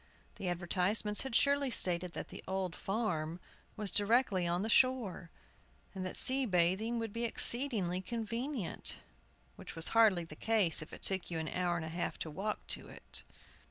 The 0.37 0.49
advertisements 0.49 1.21
had 1.21 1.35
surely 1.35 1.69
stated 1.69 2.13
that 2.13 2.29
the 2.29 2.43
"Old 2.47 2.75
Farm" 2.75 3.39
was 3.77 3.91
directly 3.91 4.47
on 4.47 4.63
the 4.63 4.67
shore, 4.67 5.29
and 5.93 6.03
that 6.07 6.17
sea 6.17 6.47
bathing 6.47 6.97
would 6.97 7.13
be 7.13 7.23
exceedingly 7.23 8.01
convenient; 8.01 8.95
which 9.57 9.75
was 9.75 9.89
hardly 9.89 10.23
the 10.23 10.35
case 10.35 10.81
if 10.81 10.91
it 10.91 11.03
took 11.03 11.29
you 11.29 11.37
an 11.37 11.49
hour 11.49 11.75
and 11.75 11.85
a 11.85 11.89
half 11.89 12.17
to 12.17 12.31
walk 12.31 12.65
to 12.69 12.87
it. 12.87 13.21